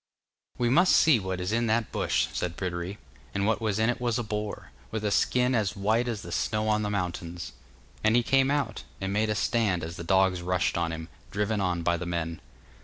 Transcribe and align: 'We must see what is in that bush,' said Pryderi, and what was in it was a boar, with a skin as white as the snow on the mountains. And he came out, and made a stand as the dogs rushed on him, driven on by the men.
'We 0.57 0.69
must 0.69 0.95
see 0.95 1.19
what 1.19 1.39
is 1.39 1.51
in 1.51 1.67
that 1.67 1.91
bush,' 1.91 2.27
said 2.33 2.57
Pryderi, 2.57 2.97
and 3.35 3.45
what 3.45 3.61
was 3.61 3.77
in 3.77 3.87
it 3.87 4.01
was 4.01 4.17
a 4.17 4.23
boar, 4.23 4.71
with 4.89 5.05
a 5.05 5.11
skin 5.11 5.53
as 5.53 5.75
white 5.75 6.07
as 6.07 6.23
the 6.23 6.31
snow 6.31 6.67
on 6.69 6.81
the 6.81 6.89
mountains. 6.89 7.51
And 8.03 8.15
he 8.15 8.23
came 8.23 8.49
out, 8.49 8.83
and 8.99 9.13
made 9.13 9.29
a 9.29 9.35
stand 9.35 9.83
as 9.83 9.97
the 9.97 10.03
dogs 10.03 10.41
rushed 10.41 10.75
on 10.75 10.91
him, 10.91 11.07
driven 11.29 11.61
on 11.61 11.83
by 11.83 11.97
the 11.97 12.07
men. 12.07 12.41